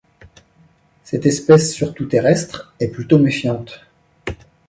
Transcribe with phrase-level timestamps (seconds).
[1.03, 3.81] Cette espèce surtout terrestre est plutôt méfiante.